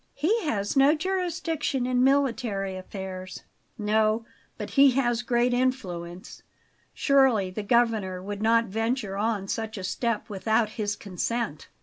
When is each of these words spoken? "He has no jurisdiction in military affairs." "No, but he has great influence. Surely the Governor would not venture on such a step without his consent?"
"He 0.15 0.45
has 0.45 0.75
no 0.75 0.95
jurisdiction 0.95 1.85
in 1.85 2.03
military 2.03 2.75
affairs." 2.75 3.43
"No, 3.77 4.25
but 4.57 4.71
he 4.71 4.89
has 4.93 5.21
great 5.21 5.53
influence. 5.53 6.41
Surely 6.95 7.51
the 7.51 7.61
Governor 7.61 8.19
would 8.19 8.41
not 8.41 8.65
venture 8.65 9.15
on 9.15 9.47
such 9.47 9.77
a 9.77 9.83
step 9.83 10.27
without 10.27 10.69
his 10.69 10.95
consent?" 10.95 11.67